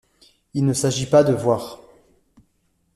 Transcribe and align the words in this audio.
Il 0.55 0.65
ne 0.65 0.73
s’agit 0.73 1.05
pas 1.07 1.23
de 1.23 1.31
voir. 1.31 1.79